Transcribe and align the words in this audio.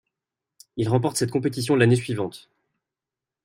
Il 0.77 0.89
remporte 0.89 1.17
cette 1.17 1.29
compétition 1.29 1.75
l'année 1.75 1.95
suivante. 1.95 2.49